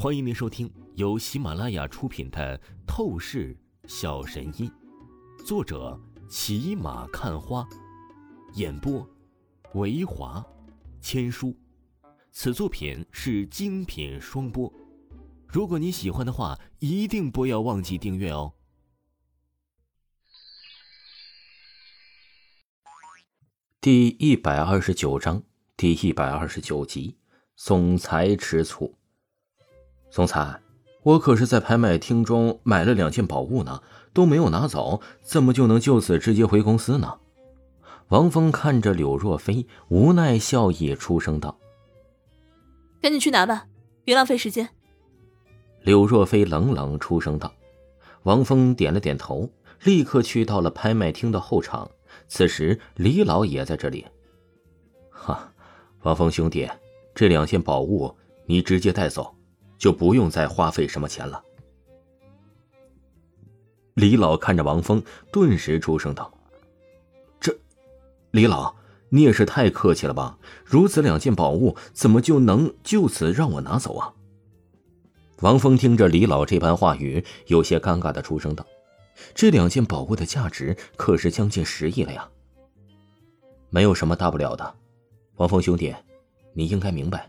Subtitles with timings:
[0.00, 2.56] 欢迎您收听由喜马拉雅出品的
[2.86, 4.70] 《透视小神医》，
[5.44, 7.68] 作者骑马看花，
[8.54, 9.04] 演播
[9.74, 10.46] 维华
[11.00, 11.52] 千书。
[12.30, 14.72] 此作品是精品双播。
[15.48, 18.54] 如果你喜欢的话，一定不要忘记订阅哦。
[23.80, 25.42] 第一百二十九章，
[25.76, 27.18] 第一百二十九集，
[27.56, 28.96] 总裁吃醋。
[30.10, 30.60] 总裁，
[31.02, 37.18] 我可是在拍卖厅中买了两件宝物呢，都没有拿走，怎么就能就此直接回公司呢？
[38.08, 41.58] 王峰看着柳若飞，无奈笑意出声道
[43.02, 43.66] ：“赶紧去拿吧，
[44.02, 44.70] 别浪费时间。”
[45.84, 47.52] 柳若飞冷冷出声道。
[48.24, 49.48] 王峰点了点头，
[49.84, 51.88] 立刻去到了拍卖厅的后场。
[52.26, 54.04] 此时，李老也在这里。
[55.08, 55.52] 哈，
[56.02, 56.68] 王峰兄弟，
[57.14, 58.14] 这两件宝物
[58.46, 59.34] 你直接带走。
[59.78, 61.42] 就不用再花费什么钱了。
[63.94, 66.32] 李老看着王峰，顿时出声道
[67.40, 67.56] ：“这，
[68.30, 68.74] 李老，
[69.08, 70.38] 你也是太客气了吧？
[70.64, 74.12] 如此两件宝物，怎么就能就此让我拿走啊？”
[75.40, 78.66] 王峰听着李老这般话语，有些尴尬的出声道
[79.34, 82.28] ：“这两件宝物的价值可是将近十亿了呀。”
[83.70, 84.74] 没有什么大不了的，
[85.36, 85.94] 王峰兄弟，
[86.52, 87.28] 你应该明白，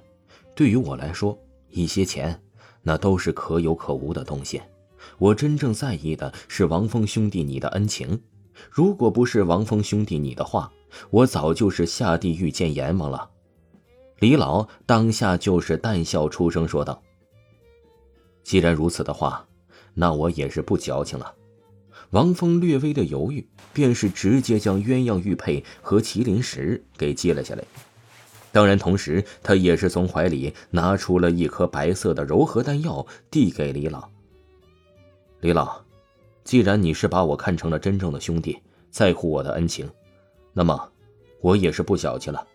[0.55, 1.37] 对于我来说。
[1.71, 2.41] 一些钱，
[2.81, 4.61] 那都是可有可无的东西。
[5.17, 8.21] 我真正在意的是王峰兄弟你的恩情。
[8.69, 10.71] 如果不是王峰兄弟你的话，
[11.09, 13.29] 我早就是下地狱见阎王了。
[14.19, 17.01] 李老当下就是淡笑出声说道
[18.43, 19.47] ：“既然如此的话，
[19.93, 21.33] 那我也是不矫情了。”
[22.11, 27.63] 王峰略微的犹豫，便是直接将鸳鸯玉佩和麒麟石给接了下来。
[28.52, 34.09] 当然，同时他也是从怀里拿出了一颗白色的柔和丹药，递给李老。
[35.42, 35.81] 李老，
[36.44, 38.58] 既然你是把我看成了真正的兄弟，
[38.89, 39.88] 在乎我的恩情，
[40.52, 40.92] 那么
[41.42, 42.45] 我也是不小气了。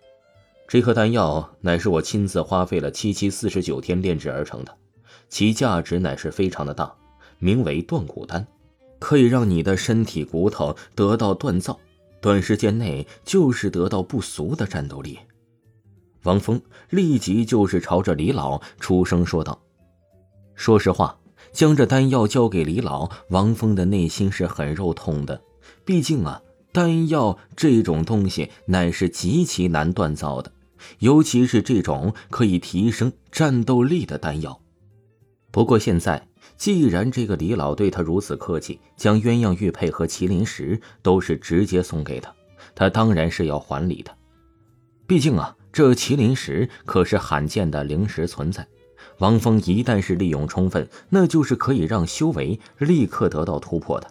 [0.66, 4.77] 这颗丹药乃是我亲自花费了七七四十九天炼制而成的，
[5.28, 6.93] 其价值乃是非常的大，
[7.38, 8.44] 名为断骨丹，
[8.99, 11.78] 可以让你的身体骨头得到锻造，
[12.21, 15.19] 短时间内就是得到不俗的战斗力。
[16.24, 19.60] 王峰立即就是朝着李老出声说道
[20.56, 21.18] ：“说实话，
[21.52, 25.40] 将这丹药交给李老，王峰的内心是很肉痛的。
[25.84, 26.40] 毕竟啊，
[26.72, 30.50] 丹药这种东西乃是极其难锻造的，
[31.00, 34.58] 尤其是这种可以提升战斗力的丹药。
[35.50, 42.34] 不过现在，既然这个李老对他如此客气，将鸳鸯玉佩和麒麟石都是直接送给他，
[42.74, 44.10] 他当然是要还礼的。
[45.06, 48.64] 毕竟啊。”这麒麟石可是罕见的灵石存在，
[49.18, 54.08] 王峰一旦是利用充分，那就是可以让修为立刻得到突破的。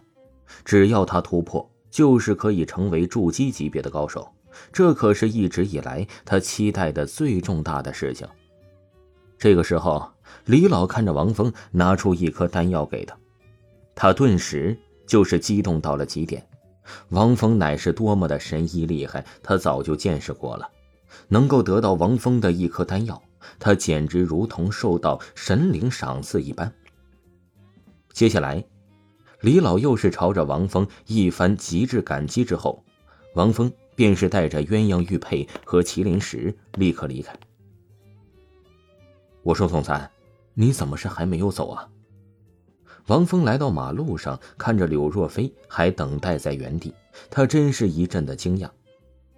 [0.65, 4.29] 只要他突破，就是可以成为筑基级别的高手。
[4.73, 8.27] 这可是一直以来他期待的最重大的事情。
[9.37, 10.05] 这个时候，
[10.43, 13.15] 李老看着王峰拿出一颗丹药给他，
[13.95, 16.45] 他顿时就是激动到了极点。
[17.07, 20.69] 王峰乃是多么的神医厉害，他早就见识过了。
[21.27, 23.21] 能够得到王峰的一颗丹药，
[23.59, 26.73] 他简直如同受到神灵赏赐一般。
[28.11, 28.63] 接下来，
[29.41, 32.83] 李老又是朝着王峰一番极致感激之后，
[33.35, 37.35] 王峰便是带着鸳鸯玉佩和麒麟石立刻离开。
[39.41, 40.09] 我说：“总裁，
[40.53, 41.89] 你怎么是还没有走啊？”
[43.07, 46.93] 王峰来到马路上，看着柳若飞还等待在原地，
[47.29, 48.69] 他真是一阵的惊讶。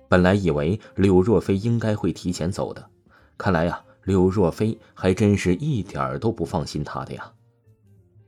[0.08, 2.90] 本来以为柳若飞应该会提前走的，
[3.38, 7.34] 看来呀，柳若飞还真是一点儿都不放心他的呀。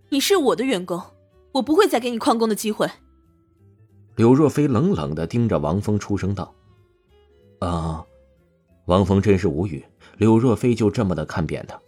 [0.09, 1.01] 你是我的员工，
[1.51, 2.89] 我不会再给你旷工的机会。
[4.15, 6.53] 柳若飞冷冷的盯着王峰，出声道
[7.59, 8.05] ：“啊！”
[8.87, 9.85] 王峰真是无语，
[10.17, 11.79] 柳若飞就这么的看扁他。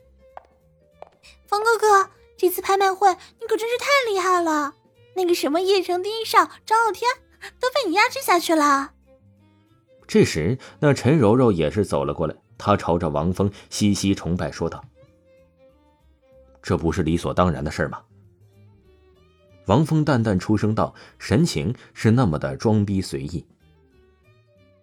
[1.48, 4.76] 峰哥哥，这次拍卖会你可真是太厉害了，
[5.16, 7.10] 那个什么叶城第一少张傲天
[7.60, 8.92] 都被你压制下去了。
[10.10, 14.84] 这时，那陈柔柔也是走了过来，她朝着王峰嘻嘻崇拜说道
[16.64, 18.02] ：“这不是理所当然的事吗？”
[19.68, 23.46] 王峰淡淡出声道，神情是那么的装逼随意。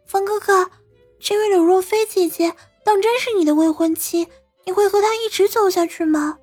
[0.05, 0.71] 峰哥哥，
[1.19, 4.29] 这位柳若飞姐姐当真是你的未婚妻？
[4.65, 6.39] 你会和她一直走下去吗？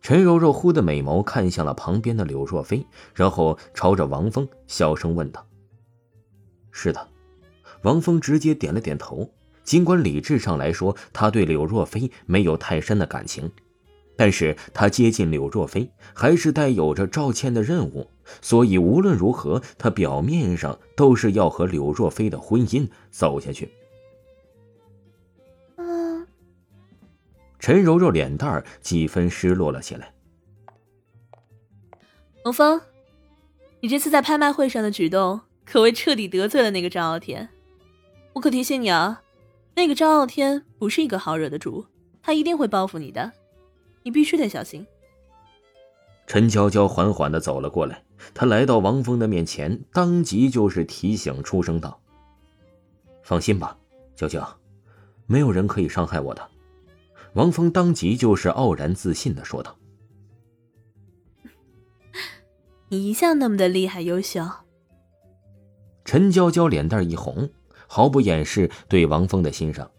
[0.00, 5.46] 陈柔柔忽的美眸看向了旁边的柳若飞，然后朝着王峰小声问道
[6.72, 7.08] ：“是的。”
[7.86, 9.30] 王峰直接点了点头，
[9.62, 13.48] 尽管理智上来说，他对柳若飞没有太深的感情，
[14.16, 18.10] 但是他接近柳若飞，还是带有着赵倩的任务，
[18.42, 23.70] 所以无论如何，他表面上都是要和柳若飞的婚姻走下去。
[25.76, 26.26] 嗯，
[27.60, 30.12] 陈柔柔脸蛋儿几分失落了起来。
[32.42, 32.80] 王峰，
[33.80, 37.48] 你这次在拍卖会上的举动，可谓彻底得罪了那个张傲天。
[38.36, 39.22] 我可提醒你啊，
[39.74, 41.86] 那个张傲天不是一个好惹的主，
[42.22, 43.32] 他一定会报复你的。
[44.02, 44.86] 你必须得小心。
[46.26, 48.04] 陈娇娇缓缓的走了过来，
[48.34, 51.98] 她来到王峰的面前，当即就是提醒出声道
[53.24, 53.78] ：“放心吧，
[54.14, 54.46] 娇娇，
[55.24, 56.46] 没有人可以伤害我的。”
[57.32, 59.74] 王峰当即就是傲然自信的说道：
[62.90, 64.46] “你一向那么的厉害优秀。”
[66.04, 67.48] 陈娇娇脸蛋一红，
[67.86, 69.90] 毫不掩饰对王峰的欣赏。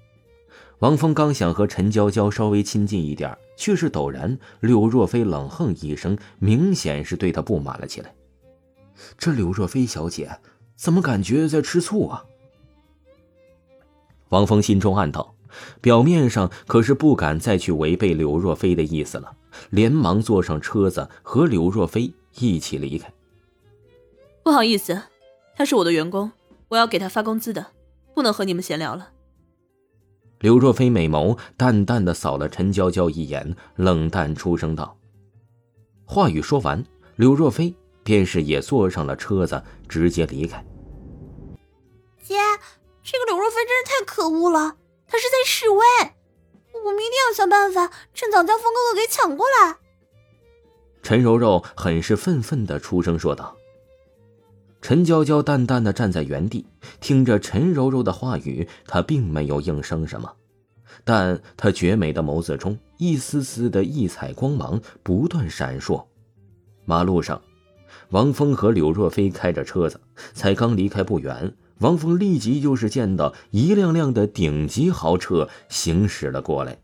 [0.79, 8.13] 王峰刚想和陈娇娇稍微亲近一点，却是陡然，柳若飞冷哼一声，明显是对他不满了起来。
[9.17, 10.29] 这柳若飞小姐
[10.75, 12.23] 怎么感觉在吃醋啊？
[14.29, 15.33] 王峰心中暗道，
[15.81, 19.35] 表面上可是不敢再去违背柳若飞的意思了，
[19.71, 23.11] 连忙坐上车子和柳若飞一起离开。
[24.43, 25.01] 不好意思，
[25.55, 26.31] 他是我的员工，
[26.67, 27.67] 我要给他发工资的，
[28.17, 29.11] 不能和你们闲聊了。
[30.39, 34.97] 柳若飞美眸淡淡的扫了陈娇娇一眼，冷淡出声道
[36.03, 36.83] ：“话语说完，
[37.17, 40.65] 柳若飞便是也坐上了车子，直接离开。”
[42.23, 42.33] 姐，
[43.03, 45.77] 这个柳若飞真是太可恶了，他是在示威，
[46.73, 49.77] 我们一定要想办法，趁早将风哥哥给抢过来。
[51.03, 53.56] 陈柔柔很是愤愤的出声说道。
[54.87, 56.65] 陈娇娇淡淡的站在原地，
[57.01, 60.31] 听着陈柔柔的话语，她并没有应声什么，
[61.03, 66.05] 但她绝美的眸子中一丝丝的异彩光芒不断闪烁。
[66.85, 67.41] 马路上，
[68.11, 69.99] 王峰和柳若飞开着车子，
[70.33, 76.79] 才刚离开不远，王峰立即就是见到一辆辆的顶级豪车行驶了过来，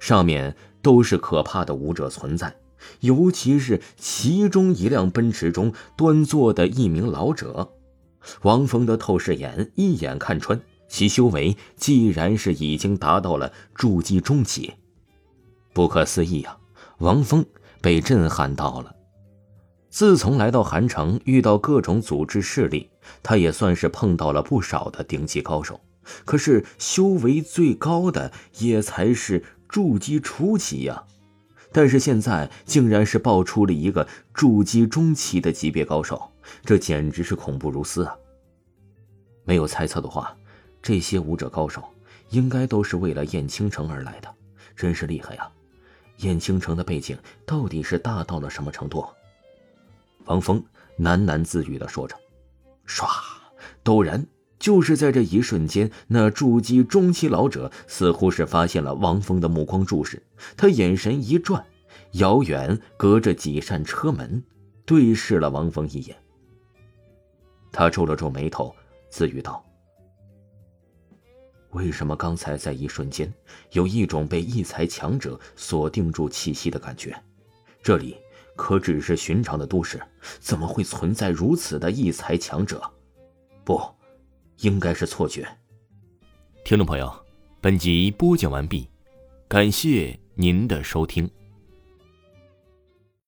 [0.00, 2.52] 上面都是可怕的武者存在。
[3.00, 7.72] 尤其是其中一辆奔驰中端坐的一名老者，
[8.42, 14.74] 王峰的透视眼一眼看穿，其修为既然是已经达到了筑基中期。
[15.72, 16.56] 不可思议啊！
[16.98, 17.44] 王峰
[17.80, 18.94] 被震撼到了。
[19.90, 22.90] 自从来到韩城，遇到各种组织势力，
[23.22, 25.80] 他也算是碰到了不少的顶级高手，
[26.24, 31.04] 可是修为最高的也才是筑基初期呀。
[31.74, 36.30] 但是现在竟然是爆出了一个筑基中期的级别高手，
[36.64, 38.16] 这简直是恐怖如斯啊！
[39.42, 40.36] 没有猜测的话，
[40.80, 41.82] 这些武者高手
[42.30, 44.32] 应该都是为了燕青城而来的，
[44.76, 45.50] 真是厉害呀！
[46.18, 49.04] 燕青城的背景到底是大到了什么程度？
[50.26, 50.64] 王峰
[51.00, 52.16] 喃喃自语的说着，
[52.86, 53.08] 唰，
[53.82, 54.24] 陡然
[54.64, 60.22] 就是在这一瞬间，那筑基中期老者似乎是发现了王峰的目光注视，
[60.56, 61.62] 他眼神一转，
[62.12, 64.42] 遥远隔着几扇车门，
[64.86, 66.16] 对视了王峰一眼。
[67.70, 68.74] 他皱了皱眉头，
[69.10, 69.62] 自语道
[71.72, 73.30] ：“为什么刚才在一瞬间，
[73.72, 77.14] 有一种被异才强者锁定住气息的感觉？
[77.82, 78.16] 这里
[78.56, 80.00] 可只是寻常的都市，
[80.40, 82.80] 怎么会存在如此的异才强者？
[83.62, 83.78] 不。”
[84.60, 85.46] 应该是错觉。
[86.64, 87.12] 听众朋友，
[87.60, 88.88] 本集播讲完毕，
[89.48, 91.30] 感谢您的收听。